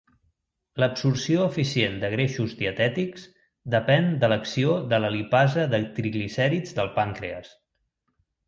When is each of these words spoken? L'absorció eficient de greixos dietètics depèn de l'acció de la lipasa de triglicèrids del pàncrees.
L'absorció 0.83 1.43
eficient 1.49 1.99
de 2.03 2.09
greixos 2.13 2.55
dietètics 2.63 3.27
depèn 3.75 4.09
de 4.25 4.31
l'acció 4.33 4.73
de 4.95 5.03
la 5.05 5.15
lipasa 5.17 5.69
de 5.75 5.83
triglicèrids 5.99 6.75
del 6.81 6.95
pàncrees. 7.01 7.55